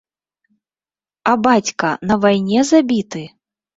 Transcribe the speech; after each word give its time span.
А 1.31 1.35
бацька, 1.47 1.93
на 2.13 2.21
вайне 2.25 2.59
забіты?! 2.71 3.23